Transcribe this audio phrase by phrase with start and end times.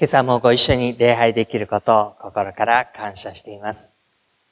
[0.00, 3.96] 今朝もご一緒に礼拝できることを心から感謝しています。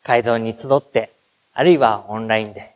[0.03, 1.13] 街道に集って、
[1.55, 2.75] あるいはオンラインで、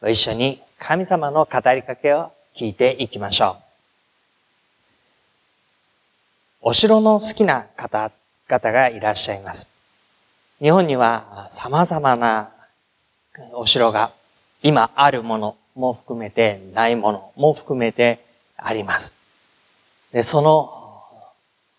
[0.00, 3.56] ご一緒に神様の語りかけを聞いていきましょ
[6.62, 6.70] う。
[6.70, 9.68] お城の好きな方々がいらっしゃいます。
[10.58, 12.50] 日本には様々な
[13.52, 14.10] お城が
[14.60, 18.18] 今あるものも含めてないものも含めて
[18.56, 19.14] あります。
[20.12, 20.81] で、その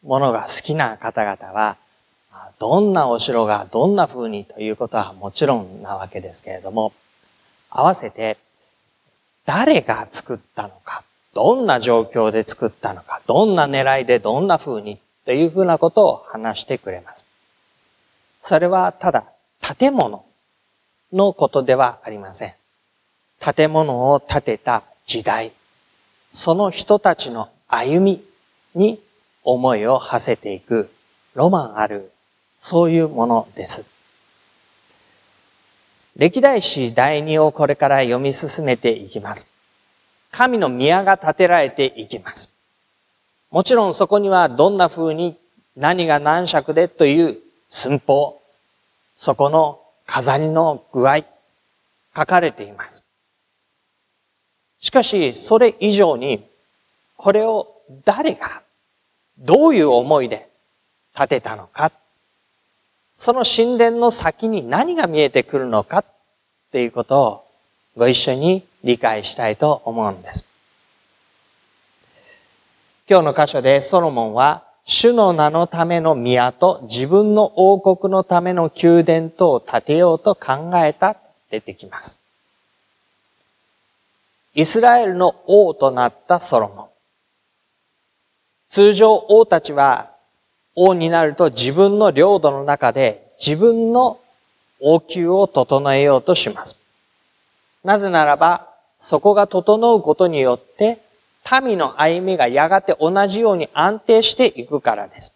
[0.04, 1.78] ものが好きな方々は、
[2.60, 6.94] どんなお城がどんな風にということはもちろんなわけですけれども、
[7.70, 8.38] 合わせて
[9.46, 17.26] 誰が作ったのか、どんな状況で作ったのか、どんな狙いでどんな風にというふうなことを話してくれます。
[18.42, 19.26] それはただ
[19.78, 20.26] 建物
[21.12, 22.54] のことではありません。
[23.40, 25.52] 建物を建てた時代、
[26.34, 28.24] その人たちの歩み
[28.76, 29.00] に
[29.44, 30.90] 思いを馳せていく
[31.36, 32.12] ロマンある、
[32.60, 33.86] そういうものです。
[36.16, 39.52] 歴代史第2をこれから読み進めていきます。
[40.32, 42.50] 神の宮が建てられていきます。
[43.52, 45.38] もちろんそこにはどんな風に
[45.76, 47.38] 何が何尺でという
[47.70, 48.42] 寸法、
[49.16, 51.18] そこの飾りの具合、
[52.16, 53.04] 書かれています。
[54.80, 56.44] しかし、それ以上に、
[57.16, 57.74] これを
[58.06, 58.63] 誰が
[59.44, 60.48] どういう思いで
[61.16, 61.92] 建てたのか、
[63.16, 66.06] その神殿の先に何が見えてくるのかっ
[66.72, 67.46] ていうことを
[67.96, 70.50] ご一緒に理解したいと思うんです。
[73.10, 81.18] 今日の箇所でソロモンは主の名のための宮と自分の王国のための宮殿とを建てようと考えた
[81.52, 82.20] 出てきます。
[84.56, 86.93] イスラエルの王となったソロモン。
[88.74, 90.10] 通常王たちは
[90.74, 94.20] 王になると自分の領土の中で自分の
[94.80, 96.76] 王宮を整えようとします。
[97.84, 98.68] なぜならば、
[99.00, 100.98] そこが整うことによって
[101.64, 105.36] 民の歩みがやがて同じように安定していくからです。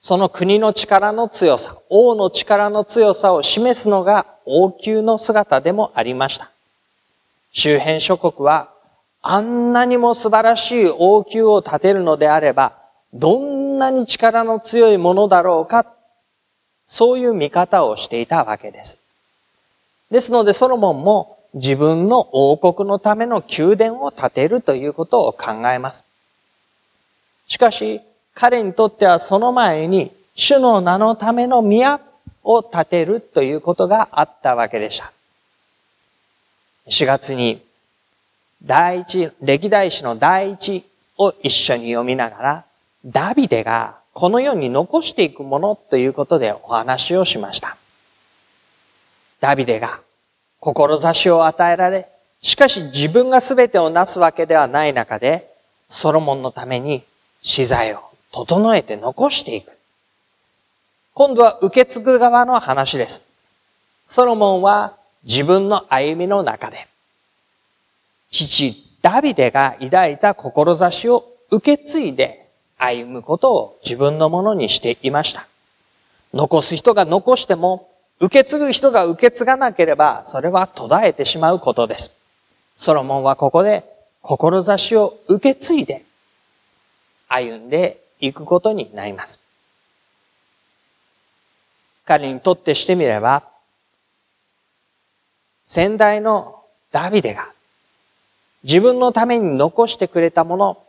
[0.00, 6.50] その国の力の強さ、王の力の強さを示すのが王宮の姿でもありました。
[7.52, 8.70] 周辺諸国は
[9.22, 12.78] あんなにも素晴らしい王宮を建てるのであれば、
[13.12, 15.86] どんなに力の強いものだろうか、
[16.86, 18.98] そういう見方をしていたわけです。
[20.10, 26.04] ですのでソロモンも自分の王国のための宮殿を建てるということを考えます。
[27.46, 28.00] しかし、
[28.34, 32.00] 彼にとってはその前に、主の名のための宮
[32.44, 35.12] を建てるということがあったわけでした。
[36.88, 37.60] 4月に
[38.62, 40.84] 第一、歴代史の第一
[41.16, 42.64] を一緒に読みながら、
[43.04, 47.76] ダビデがこの世に残していくものということでお話をしました。
[49.40, 50.00] ダビデが
[50.60, 52.08] 志を与えられ、
[52.42, 55.48] しかし自分が全てをなすわけではない中で、
[55.88, 57.04] ソロモンのために
[57.42, 58.02] 資材を
[58.32, 59.72] 整えて残していく。
[61.14, 63.22] 今度は受け継ぐ側の話です。
[64.06, 66.88] ソロモンは自分の歩みの中で、
[68.30, 75.46] 父ダビデが抱いた志を受け継いで歩むことを自分のものにしていました。
[76.34, 77.88] 残す人が残しても、
[78.20, 82.12] 受け継ぐ人が受け継がなければ、それは途絶えてしまうことです。
[82.76, 83.84] ソロモンはここで
[84.22, 86.04] 志を受け継いで
[87.28, 89.40] 歩んでいくことになります。
[92.04, 93.44] 彼にとってしてみれば、
[95.66, 97.52] 先代のダビデが
[98.64, 100.82] 自分のために残してくれたもの、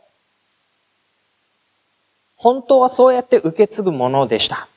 [2.36, 4.68] 本当はそうやって受け継ぐものでした。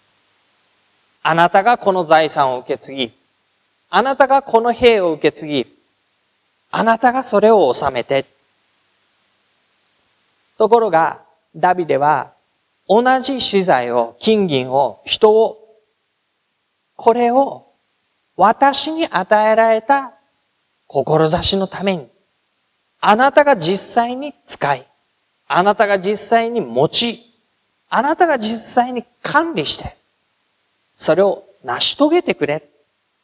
[1.23, 3.13] あなたがこの財産を受け継ぎ、
[3.89, 5.67] あなたがこの兵を受け継ぎ、
[6.71, 8.25] あなたがそれを収めて。
[10.57, 11.21] ところが、
[11.55, 12.33] ダビデは
[12.89, 15.59] 同じ資材を、金銀を、人を、
[16.95, 17.67] これを
[18.35, 20.15] 私に与えられた
[20.87, 22.07] 志のために、
[23.05, 24.85] あなたが実際に使い、
[25.49, 27.33] あなたが実際に持ち、
[27.89, 29.97] あなたが実際に管理して、
[30.93, 32.63] それを成し遂げてくれ、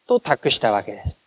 [0.06, 1.18] と託したわけです。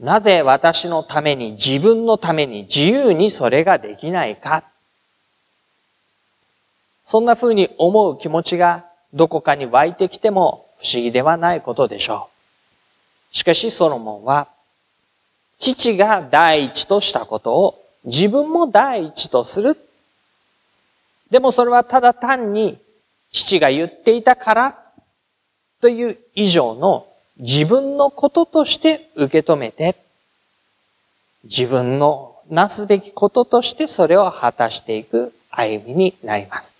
[0.00, 4.64] なぜ私のために、自分のために自由にそれができないか。
[7.04, 12.30] そんな風に思う気持ちがどこかに湧いてきても不思議ではないことでしょ
[13.34, 13.36] う。
[13.36, 14.48] しかしソロモンは、
[15.58, 19.76] 父が第一としたことを自分も第一とする。
[21.30, 22.78] でもそれはただ単に
[23.30, 24.78] 父が言っていたから
[25.80, 27.06] という以上の
[27.38, 29.96] 自分のこととして受け止めて、
[31.44, 36.74] 自分のなすべきこととしてそれを果たしていく歩みになります。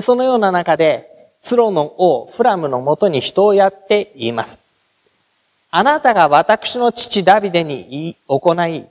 [0.00, 1.08] そのような中で、
[1.42, 4.58] ツロの王、フラムのもとに人をやって言います。
[5.76, 8.86] あなたが私の父ダビデに行い、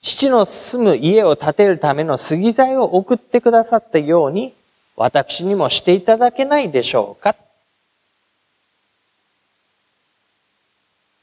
[0.00, 4.54] 父の住む家を建てるための杉材を送ってくださったように、
[4.94, 7.34] 私にもしていただけないでしょうか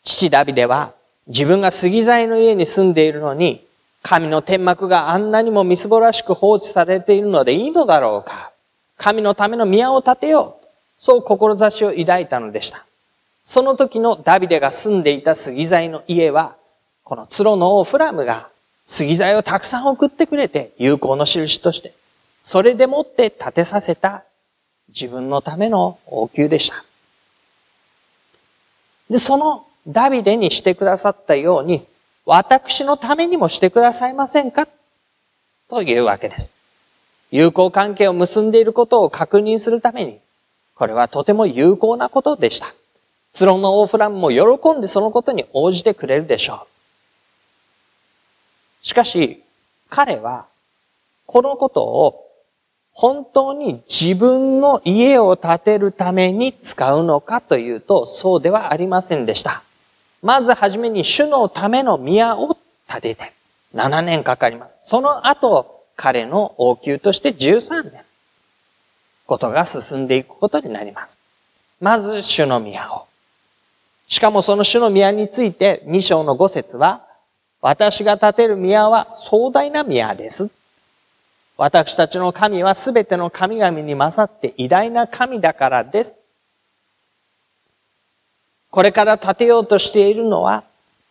[0.04, 0.92] 父ダビデは
[1.28, 3.66] 自分が杉材の家に住んでいるのに、
[4.02, 8.52] 神の天幕があんなにもみすぼらしく放置されているのでいいのだろうか
[8.98, 10.66] 神のための宮を建てよう。
[11.00, 12.86] そう志を抱いたのでした。
[13.46, 16.56] その時のダビデが住んでいた杉材の家は、
[17.04, 18.50] このツロの王フラムが
[18.86, 21.94] 杉材をたくさん送ってくれて友好の印として、
[22.42, 24.24] それでもって建てさせた
[24.90, 26.84] 自分のための王宮でした。
[29.10, 31.86] で、そのダビデにしてくださったように、
[32.26, 34.68] 私のためにもしてくださいませんか？
[35.70, 36.52] というわけです。
[37.30, 40.20] 友好関係を結んでいることを確認するために、
[40.74, 42.74] これはとても有効なことでした。
[43.36, 46.68] ツロンのオーフラムも喜んでそのことに応じてくれるでしょ
[48.84, 48.88] う。
[48.88, 49.44] しかし、
[49.90, 50.46] 彼は、
[51.26, 52.26] このことを
[52.94, 59.64] 本当に自分の家を建てるために使うのかというと、そうではありませんでした。
[60.24, 62.58] まずはじめに主のための宮を
[62.88, 63.34] 建てて、
[63.76, 64.80] 7年かかります。
[64.82, 68.06] その後、彼の王宮として13年、
[69.26, 71.18] ことが進んでいくことになります。
[71.82, 73.08] まず、主の宮を。
[74.08, 77.06] しかもその主の宮について、2章の5節は、
[77.62, 80.52] 私が建てる宮は壮大な宮です。
[81.58, 86.16] 私たちの神はすべての神々に勝って偉大な神だからです。
[88.70, 90.66] これから建てようとしているのは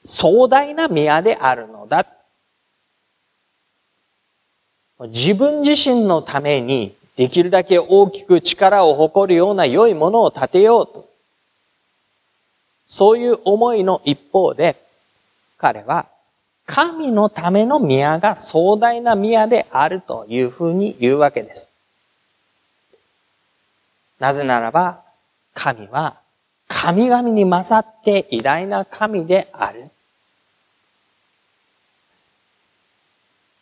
[0.04, 2.06] 壮大な宮であるのだ。
[5.08, 11.13] 自分自身のためにできるだけ大きく力を誇るような良いものを建てようと。
[12.86, 14.76] そういう思いの一方で、
[15.58, 16.06] 彼は
[16.66, 21.70] 神のための宮が壮大な宮であるというふうに言うわけです。
[24.18, 25.02] なぜならば、
[25.54, 26.18] 神は
[26.68, 29.90] 神々に勝って偉大な神である。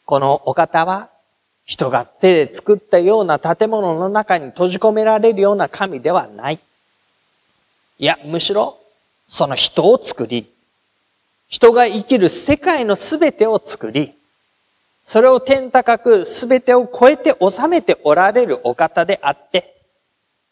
[0.05, 1.09] このお方は
[1.65, 6.61] 人が手で作ったような建物の中に閉じ込められるような神ではない。
[7.99, 8.79] いや、むしろ
[9.27, 10.51] その人を作り、
[11.49, 14.15] 人が生きる世界のすべてを作り、
[15.05, 19.75] それを天高くすべてを超えて収めておられるお方であって、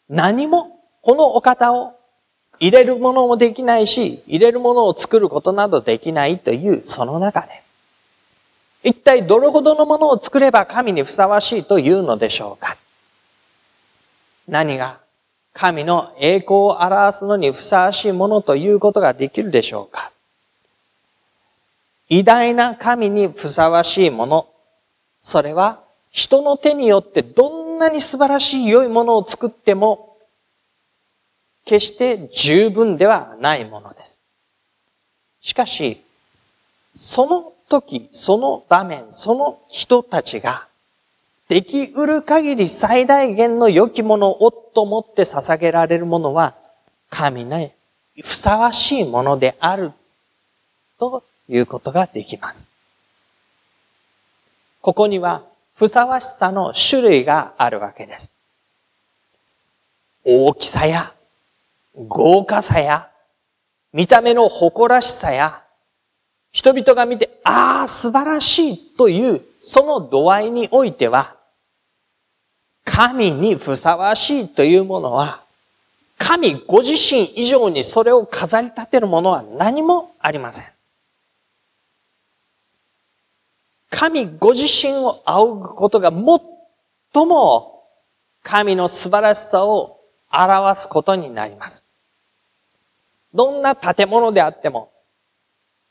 [0.09, 1.93] 何もこのお方を
[2.59, 7.63] 入れるものもできないし、入れるものを作ることなどできないというその中で、
[8.83, 12.77] 一体どれほどのものを作れば神にふさわしいというのでしょうか。
[14.47, 14.99] 何が
[15.53, 20.11] 神の栄光を表すのにふさわしいものということができるでしょうか？
[22.09, 24.47] 偉大な神にふさわしいもの。
[25.19, 30.17] それは人の手によってどんなに素晴らしい良いものを作っても
[31.63, 34.19] 決して十分ではないものです。
[35.41, 36.01] しかし、
[36.95, 40.67] その時、その場面、その人たちが
[41.51, 46.55] できうる限り最大限の良きものをと思って捧げられるものは
[47.09, 47.73] 神に
[48.23, 49.91] ふさわしいものである
[50.97, 52.69] ということができます。
[54.79, 55.43] ここには、
[55.75, 58.33] ふさわしさの種類があるわけです。
[60.23, 61.11] 大きさや、
[61.97, 63.09] 豪華さや、
[63.91, 65.61] 見た目の誇らしさや、
[66.53, 71.40] 人々が見て、ああ、素晴らしいという、その度合いにおいては、
[72.83, 75.41] 神にふさわしいというものは、
[76.17, 80.65] 神ご自身以上にそれを飾り立てるものは何もありません。
[83.89, 87.83] 神ご自身を仰ぐことが最も
[88.43, 89.99] 神の素晴らしさを
[90.31, 91.83] 表すことになります。
[93.33, 94.91] どんな建物であっても、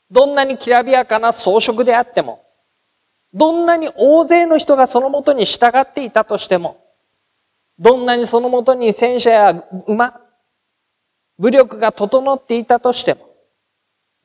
[0.09, 2.43] どんなにきらびやかな装飾であっても、
[3.33, 6.83] どんなに大勢の人がそのもとに従っていたとしても、
[7.79, 10.19] どんなにそのもとに戦車や馬、
[11.39, 13.29] 武力が整っていたとしても、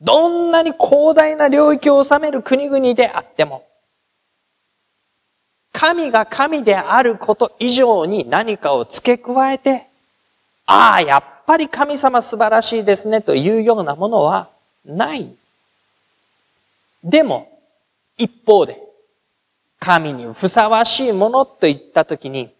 [0.01, 3.67] どんなに広大な領域を治める国々であっても、
[5.73, 9.87] 神が神であること以上に何かを付け加えて、
[10.67, 14.51] ああ、やっぱり神様素晴らしいですねというようなものは
[14.85, 15.35] ない。
[17.05, 17.49] でも、
[18.19, 18.86] 一方で、
[19.87, 22.53] 神にふさわしいものと言ったときに、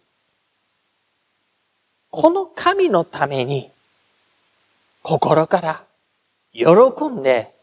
[2.09, 3.69] この神のために、
[5.01, 5.83] 心から
[6.53, 7.53] 喜んで、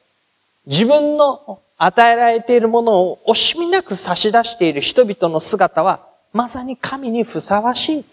[0.67, 8.05] 自分の与えられているものを惜しみなく差し出している人々の姿は、まさに神にふさわしい。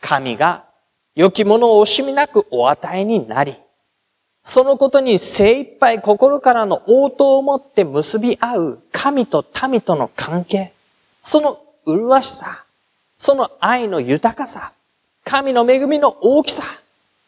[0.00, 0.64] 神が
[1.14, 3.54] 良きものを惜しみなくお与えになり、
[4.46, 10.72] そのことに精一杯心からの応答を持って結び合う神と民との関係、
[11.24, 12.64] その麗しさ、
[13.16, 14.72] その愛の豊かさ、
[15.24, 16.62] 神の恵みの大きさ、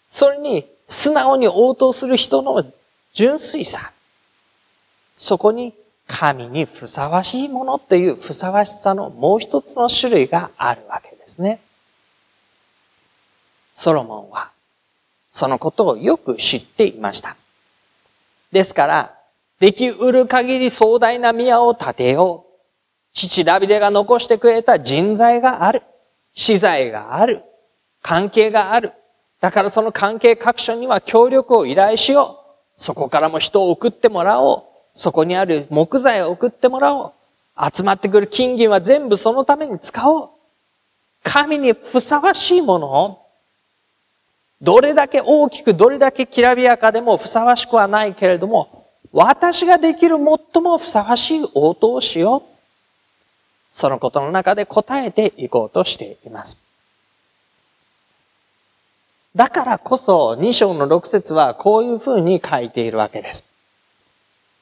[0.09, 2.65] それに素直に応答する人の
[3.13, 3.91] 純粋さ、
[5.17, 5.75] そこに
[6.07, 11.59] 神にふさわしいものというふさわしさのもう一つの種類があるわけですね。
[13.77, 14.53] ソロモンは
[15.39, 17.37] そのことをよく知っていました。
[18.51, 19.15] ですから、
[19.61, 22.59] できうる限り壮大な宮を建てよう。
[23.13, 25.83] 父ダビデが残してくれた人材がある。
[26.35, 27.45] 資材がある。
[28.03, 28.93] 関係がある。
[29.41, 32.45] だからその関係各所には協力を依頼しよ
[32.77, 32.83] う。
[32.83, 34.63] そこからも人を送ってもらおう。
[34.93, 37.13] そこにある木材を送ってもらおう。
[37.73, 40.31] 集まってくる金銀は全部そのために使おう。
[41.23, 43.28] 神にふさわしいものを
[44.61, 52.43] どれだけ大きく、どれだけきらびやかでもふさわしくはないけれども、私ができる最もふさわしい応答をしよう。
[53.71, 56.59] そのことの中で答えていこうとしています。
[59.37, 63.45] だからこそ、2章の6節はこういうふうに書いているわけです。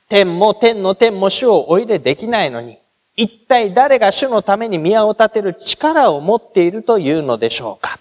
[0.09, 2.79] 天も天の天も主をおいでできないのに、
[3.17, 7.99] 一体誰が主のために宮を建てる力を持っているというのでしょうか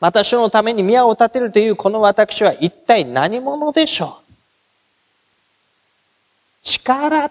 [0.00, 4.24] また主のために宮を建てるというこの私は一体何者でしょう？
[6.62, 7.30] 力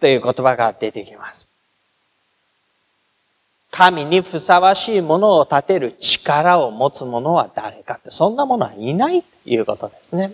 [0.00, 1.46] という言葉が出てきます。
[3.70, 10.32] 神にふさわしいものを建てる力を持つ者は誰かって、そんなものはいないということですね。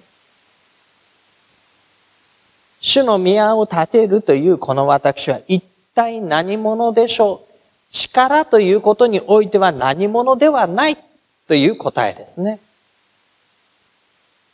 [2.81, 5.64] 主の宮を建てるというこの私は一
[5.95, 7.52] 体何者でしょう？
[7.92, 10.97] 力ということにおいては何者ではない
[11.52, 12.61] という答えですね。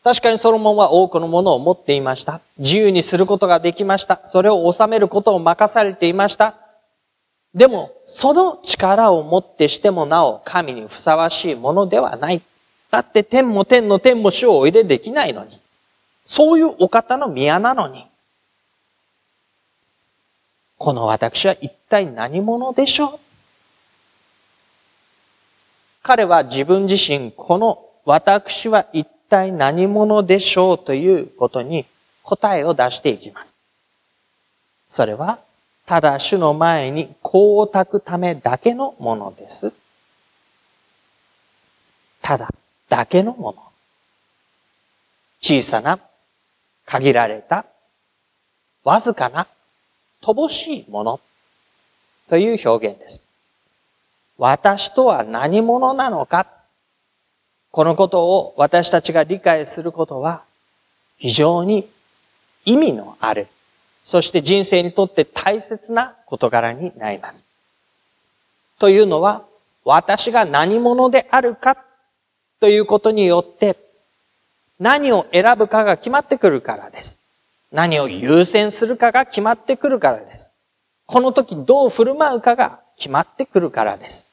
[0.03, 2.41] 確かにソロモンは多くのものを持っていました。
[2.59, 4.19] 自由にすることができました。
[4.25, 6.57] それを収めることを任されていました。
[7.55, 12.43] でも、その力をもってしてもなお神にふさわしいものではない。
[12.91, 15.57] だって天も天の天も主をお入れできないのに。
[16.25, 18.07] そういうお方の宮なのに。
[20.79, 23.28] この私は一体何者でしょう？
[26.03, 31.85] 彼は自分自身、この私は一体何者でしょうということに
[32.23, 33.55] 答えを出していきます。
[34.87, 35.39] それは、
[35.87, 39.73] ただ主の前にこうたくためだけのものです。
[42.23, 42.49] ただ、
[42.89, 43.63] だけのもの。
[45.41, 45.99] 小さな、
[46.85, 47.67] 限られた、
[48.85, 49.47] わずかな、
[50.23, 51.21] 乏しいもの
[52.29, 53.28] という表現です。
[54.39, 56.47] 私とは何者なのか？
[57.73, 60.45] このことを私たちが理解することは
[61.17, 61.89] 非常に
[62.65, 63.49] 意味のある、
[64.05, 67.45] そして人生にとって大切な事柄になります。
[68.79, 69.45] というのは、
[69.85, 71.77] 私が何者であるか？
[72.61, 73.77] ということによって、
[74.79, 77.19] 何を選ぶかが決まってくるからです。
[77.73, 80.49] 何を優先するかが決まってくるからです。
[81.07, 84.28] この時どう振る舞うかが決まってくるからです。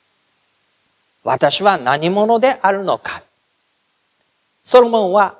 [1.25, 3.23] 私は何者であるのか。
[4.63, 5.39] ソロモンは、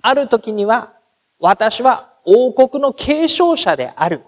[0.00, 0.94] ある時には、
[1.38, 4.22] 私は王国の継承者である。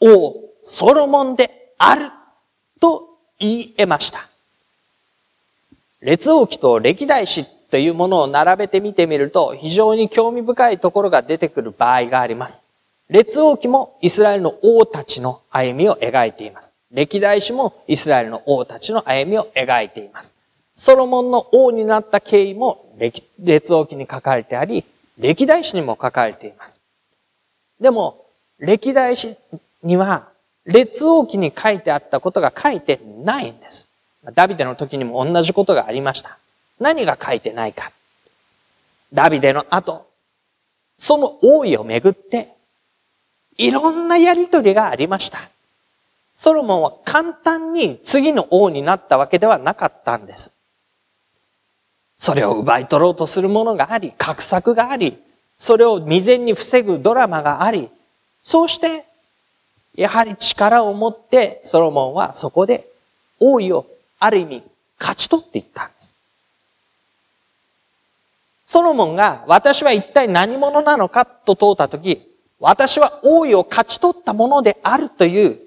[0.00, 2.10] 王、ソロモンである。
[2.80, 4.26] と言い得ました。
[6.00, 12.62] 列王記と歴代史というものを並べてみてみると、非常に興味深いところが出てくる場合があります。
[13.10, 16.75] 列王記もイスラエルの王たちの歩みを描いています。
[16.90, 20.36] 歴代史もイスラエルの王たちの歩みを描いています。
[20.74, 22.94] ソロモンの王になった経緯も
[23.38, 24.84] 列王記に書かれてあり、
[25.18, 26.80] 歴代史にも書かれています。
[27.80, 28.26] でも、
[28.58, 29.36] 歴代史
[29.82, 30.28] には、
[30.64, 33.88] 列王記に書いてあったことが書いてないんです。
[34.34, 36.38] ダビデの時にも同じことがありました。
[36.80, 37.92] 何が書いてないか。
[39.12, 40.06] ダビデの後、
[40.98, 42.48] その王位をめぐって、
[43.56, 45.48] いろんなやりとりがありました。
[46.36, 50.52] ソロモンは簡単に次の王になったわけではなかったんです。
[52.18, 55.18] それを奪い取ろうとするものがあり、画策があり、
[55.56, 57.90] それを未然に防ぐドラマがあり、
[58.42, 59.04] そうして、
[59.94, 62.86] やはり力を持ってソロモンはそこで
[63.40, 63.86] 王位を
[64.18, 64.62] ある意味
[65.00, 66.14] 勝ち取っていったんです。
[68.66, 72.20] ソロモンが私は一体何者なのかと問うたとき、
[72.60, 75.65] 私は王位を勝ち取ったものであるという、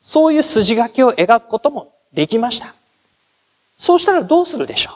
[0.00, 2.74] そういう筋書きを描くこともできました。
[3.76, 4.94] そうしたらどうするでしょう？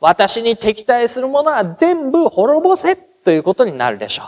[0.00, 4.26] 私に敵対するものは全部滅ぼせということになるでしょう。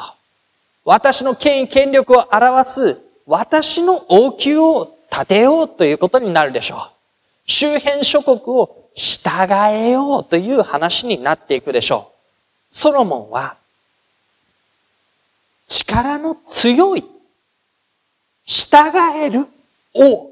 [0.85, 6.81] 私の権威、権力を表す私の王宮を建てようということになるでしょう。
[7.47, 12.11] 周辺諸国を従えようという話になっていくでしょ
[12.71, 12.75] う。
[12.75, 13.57] ソロモンは
[15.69, 17.05] 力の強い
[18.51, 19.47] 従える
[19.95, 20.29] 王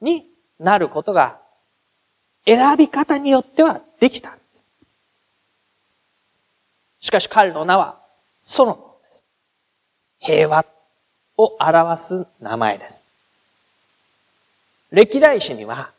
[0.00, 0.24] に
[0.60, 1.40] なることが
[2.44, 4.64] 選び方によってはできたんです。
[7.00, 7.98] しかし彼の名は
[8.40, 9.24] ソロモンです。
[10.20, 10.64] 平和
[11.36, 13.04] を表す名前です。
[14.92, 15.90] 歴代史には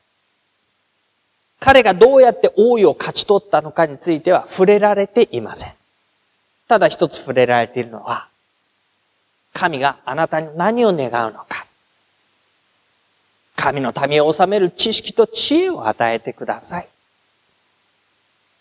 [1.59, 5.73] 彼がどうやって王位を勝ち取ったのかについては触れられていません。
[6.69, 8.29] ただ一つ触れられているのは、
[9.57, 11.65] 神があなたに何を願うのか。
[13.55, 16.87] 神の民を治める知識と知恵を与えてください。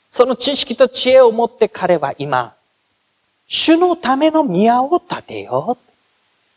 [0.08, 2.54] その知識と知恵を持って彼は今、
[3.46, 5.92] 主のための宮を建てよう。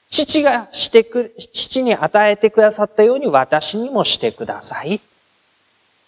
[0.09, 5.01] 父がしてく、父に与えてくださったように私にもしてください。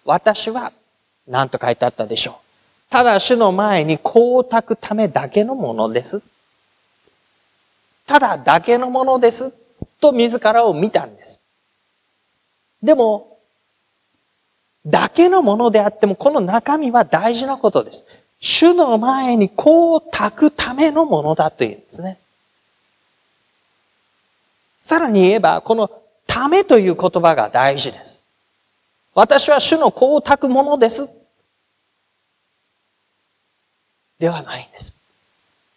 [0.06, 0.72] 私は、
[1.28, 2.92] 何と書いてあったでしょう。
[2.92, 6.24] ただ主の前に光沢ためだけのものです。
[8.06, 9.54] ただだけのものです。
[10.00, 11.40] と自らを見たんです。
[12.82, 13.38] でも、
[14.86, 18.04] だけのものであっても、この中身は大事なことです。
[18.40, 22.18] 主の前にこう炊くためのものだというんですね。
[24.82, 25.92] さらに言えば、この
[26.26, 28.22] ためという言葉が大事です。
[29.14, 31.08] 私は主の子を炊くものです。
[34.18, 34.94] ではないんです。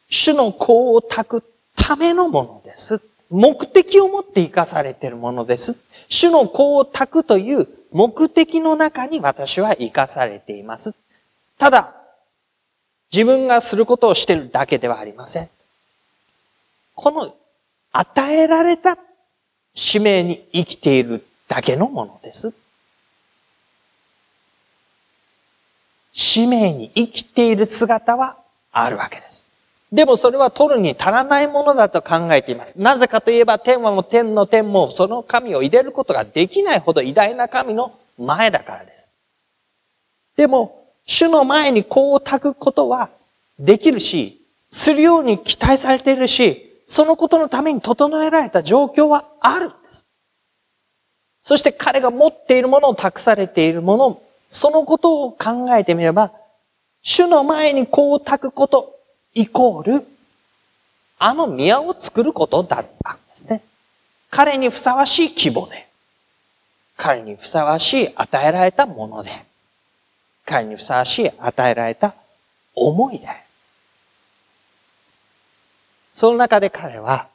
[0.08, 1.53] 主の子を炊く
[1.86, 3.02] ためのものです。
[3.28, 5.76] 目的を持って生かされているものです。
[6.08, 10.94] 主の子を炊くという目的の中に私は生かされています。
[11.58, 11.94] ただ、
[13.12, 15.50] 自分がすることをしているだけではありません。
[16.94, 17.36] この
[17.92, 18.96] 与えられた
[19.74, 22.54] 使命に生きているだけのものです。
[26.14, 28.38] 使命に生きている姿は
[28.72, 29.43] あるわけです。
[29.94, 32.74] でもそれは取るに足らないものだと考えています。
[32.76, 39.08] なぜかといえば天はも天の天もその神を入れることができないほど偉大な神の前だからです。
[40.36, 43.08] でも、主の前にこう炊くことは
[43.60, 50.04] できるし、するように期待されているし、そのことのために整えられた状況はあるんです。
[51.44, 56.32] そして彼が持っているものを託されているもの、そのことを考えてみれば、
[57.00, 58.96] 主の前にこう炊くこと、
[59.34, 60.06] イコール、
[61.18, 63.62] あの宮を作ることだったんですね。
[64.30, 65.86] 彼にふさわしい規模で、
[66.96, 69.30] 彼にふさわしい与えられたもので、
[70.44, 72.14] 彼にふさわしい与えられた
[72.74, 73.28] 思いで、
[76.12, 77.28] その中で彼は、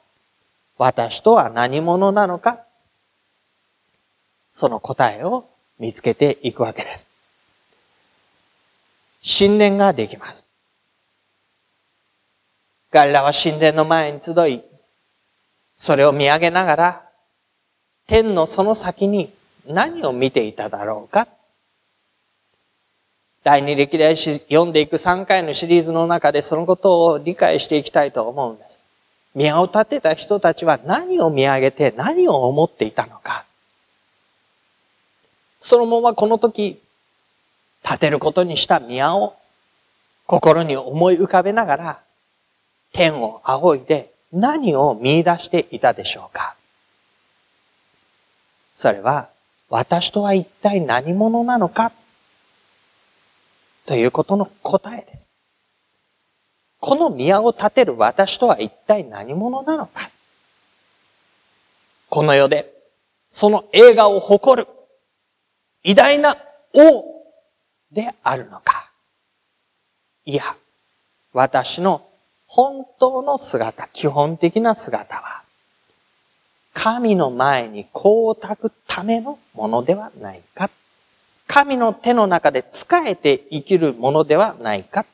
[0.78, 2.64] 私とは何者なのか、
[4.52, 7.06] その答えを見つけていくわけです。
[9.22, 10.49] 信念ができます。
[12.90, 14.62] 彼らは神殿の前に集い、
[15.76, 17.02] それを見上げながら、
[18.06, 19.32] 天のその先に
[19.66, 21.28] 何を見ていただろうか。
[23.44, 28.78] 第二歴代史読んでいく3回のシリーズの中でそのことを理解していきたいと思うんです。
[29.34, 33.44] 宮を建てた人たちは何を見上げて何を思っていたのか。
[35.60, 36.82] ソロモンはこの時、
[37.82, 39.36] 建てることにした宮を
[40.26, 42.00] 心に思い浮かべながら、
[42.92, 46.54] 天を仰いで何を見出していたでしょうか？
[48.74, 49.28] それは、
[49.68, 51.92] 私とは一体何者なのか？
[53.86, 55.28] ということの答えです。
[56.80, 60.10] この宮を建てる私とは一体何者なのか？
[62.08, 62.72] この世で、
[63.28, 64.68] その映画を誇る
[65.84, 66.36] 偉大な
[66.74, 67.04] 王
[67.92, 68.90] であるのか？
[70.24, 70.56] いや、
[71.32, 72.08] 私の
[72.52, 75.42] 本当の姿、基本的な姿は、
[76.74, 80.68] 神の前に光をたくためのものではないか。
[81.46, 85.06] 神の手の中で仕えて生きるものではないか。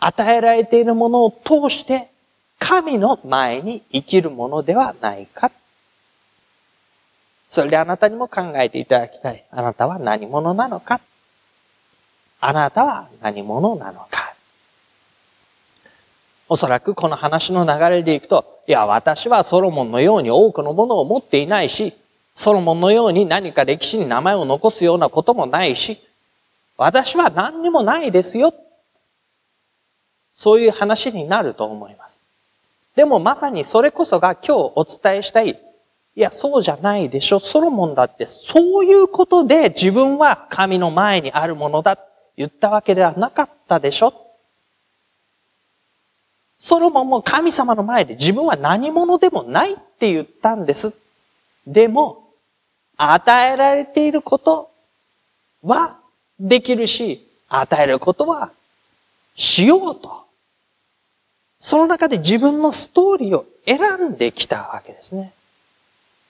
[0.00, 2.10] 与えられているものを通して
[2.58, 5.50] 神の前に生きるものではないか。
[7.48, 9.44] それであなたにも考えていただきたい。
[9.50, 11.00] あなたは何者なのか
[12.40, 14.21] あなたは何者なのか
[16.48, 21.94] おそらくこの話の流れでいくと、いや、私はソロモンのように多くのものを持っていないし、
[22.34, 25.98] ソロモンのように何か歴史に名前を残すようなこともないし、
[26.76, 28.54] 私は何にもないですよ。
[30.34, 32.18] そういう話になると思います。
[32.96, 35.50] でもまさにそれこそが今日お伝えしたい。
[36.14, 37.38] いや、そうじゃないでしょ。
[37.38, 41.98] ソロモンだってそういうことで自分は神の前にあるものだ
[42.36, 44.31] 言ったわけではなかったでしょ。
[46.62, 50.94] ソロモンも神様の前で自分は何者でもないって言ったんです。
[51.66, 52.30] でも、
[52.96, 54.70] 与えられていること
[55.64, 55.98] は
[56.38, 58.52] できるし、与えることは
[59.34, 60.24] しようと。
[61.58, 65.32] その中で自分のストーリーを選んできたわけですね。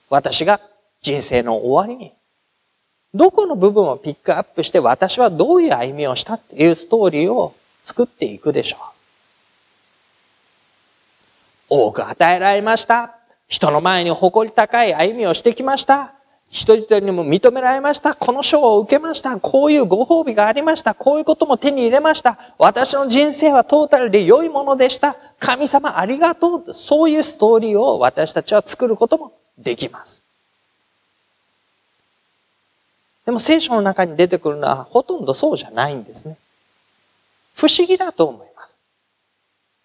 [0.09, 0.62] 私が
[1.03, 2.11] 人生の終わりに、
[3.12, 9.01] どこの部分をピックアップして私はどういう歩みをしたっていうストーリーを作っていくでしょう。
[11.74, 13.14] 多く与えられました。
[13.48, 16.12] 人の前に誇り高い歩みをしてきました。
[16.50, 18.14] 人一人にも認められました。
[18.14, 19.40] この賞を受けました。
[19.40, 20.92] こういうご褒美がありました。
[20.92, 22.38] こういうことも手に入れました。
[22.58, 25.16] 私の人生はトータルで良いものでした。
[25.38, 26.74] 神様ありがとう。
[26.74, 30.20] そういうストーリーを私たちは作ることもできます。
[33.24, 36.37] でも聖書の中に出てくるのはほとんどそうじゃないんですね。
[37.54, 38.51] 不思議だと思います。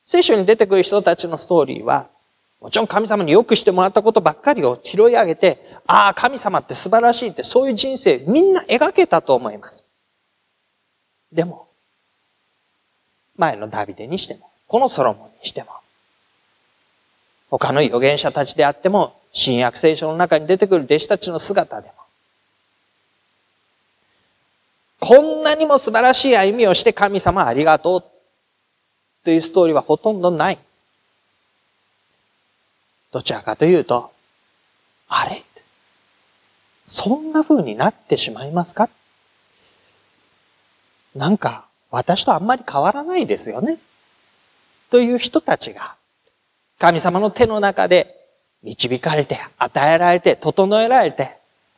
[0.08, 2.10] 聖書に出てくる人たちのストーリーは
[2.60, 9.84] もちろん神様によくしてもらったことばっかりを拾い上げて、ああ、神様って素晴らしいって、そういう人生みんな描けたと思います。
[11.32, 11.68] でも、
[13.36, 15.70] 前のダビデにしても、このソロモンにしても、
[17.52, 21.94] 他の預言者たちであっても、新約聖書の中に出てくる弟子たちの姿でも、
[25.00, 28.04] こんなにも素晴らしい歩みをして神様ありがとう
[29.28, 30.58] というストーリーはほとんどない。
[33.12, 34.10] どちらかというと、
[35.10, 35.44] あれ？
[36.86, 38.88] そんな風になってしまいますか？
[41.14, 43.80] なんか、私とあんまり変わらないですよね。
[44.92, 45.96] という人たちが、
[46.80, 48.16] 神様の手の中で
[48.64, 51.36] 導かれて、与えられて、整えられて、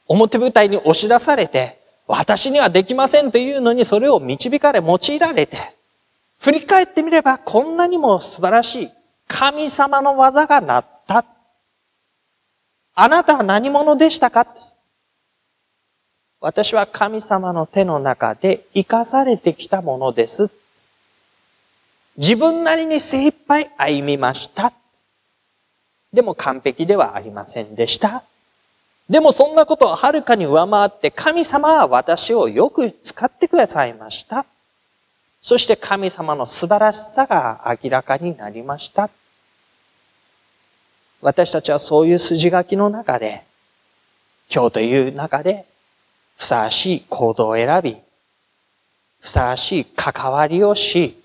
[0.08, 5.79] 表舞台に押し出されて、私にはできませんというのにそれを導かれ、用いられて、
[6.40, 8.92] 振り返ってみればこんなにも素晴らしい
[9.28, 11.26] 神様の技がなった。
[12.96, 14.48] あなたは何者でしたか？
[16.42, 20.50] 私は神様の手の中で生かされてきたものです。
[22.18, 24.74] 自分なりに精一杯歩みました。
[26.12, 28.24] でも完璧ではありませんでした。
[29.10, 34.46] でもそんなことをはるかに上回って神様は私をよく使ってくださいました。
[35.42, 39.10] そして神様の素晴らしさが明らかになりました。
[41.22, 43.44] 私たちはそういう筋書きの中で、
[44.54, 45.66] 今日という中で、
[46.38, 47.98] ふさわしい行動を選び、
[49.20, 51.18] ふさわしい関わりをし、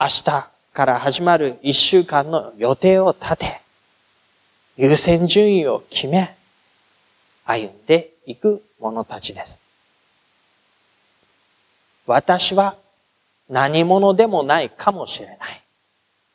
[0.00, 0.24] 明日
[0.72, 3.60] から始まる一週間の予定を立て、
[4.76, 6.34] 優先順位を決め、
[7.44, 9.63] 歩んでいく者たちです。
[12.06, 12.76] 私は
[13.48, 15.62] 何者でもないかもしれない。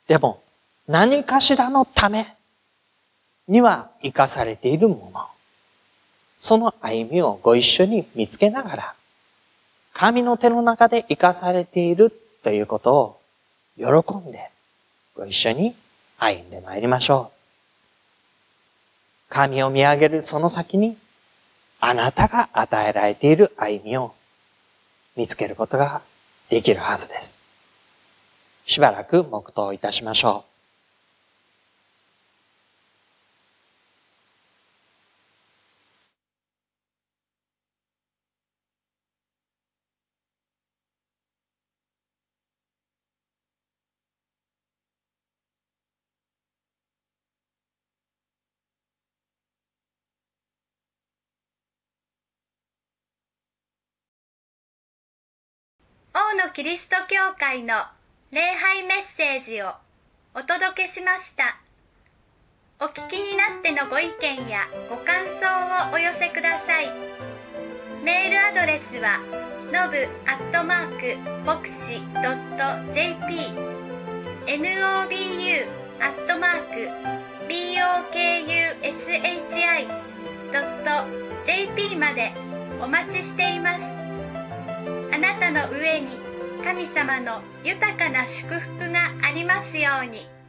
[0.08, 0.42] でも、
[0.88, 2.26] 何かしらのため
[3.46, 5.26] には生かされているもの。
[6.38, 8.94] その歩みをご一緒に見つけながら、
[9.92, 13.20] 神の手の中で生かされているということを
[13.76, 14.50] 喜んで、
[15.14, 15.74] ご一緒に
[16.18, 17.40] 歩んでまいりましょう。
[19.28, 20.96] 神を見上げるその先に、
[21.78, 24.14] あなたが与えられている歩みを
[25.16, 26.02] 見つけることが
[26.48, 27.38] できるはずです。
[28.66, 30.49] しばらく黙祷いたしましょう。
[56.12, 57.84] 王のキリスト教会の
[58.32, 59.74] 礼拝メッセージを
[60.34, 61.56] お届けしました。
[62.80, 65.46] お聞きになってのご意見やご感想
[65.90, 66.90] をお寄せください。
[68.02, 69.20] メールアドレスは
[69.70, 73.52] のぶアットマークボクシドット JP
[74.46, 75.68] nobu
[76.00, 76.88] アットマーク
[77.46, 80.02] bokushi
[80.52, 80.90] ドット
[81.44, 82.32] JP まで
[82.80, 83.99] お待ちしています。
[85.20, 86.16] あなたの上に
[86.64, 90.39] 神様の豊かな祝福がありますように。